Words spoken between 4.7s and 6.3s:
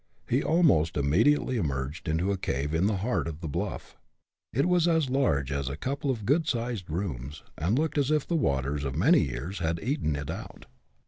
as large as a couple of